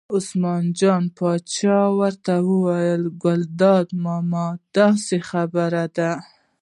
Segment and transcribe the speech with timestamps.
[0.15, 6.11] عثمان جان پاچا ورته وویل: ګلداد ماما داسې خبره ده.